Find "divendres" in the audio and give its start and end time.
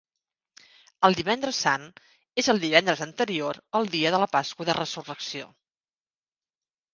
1.17-1.59, 2.63-3.03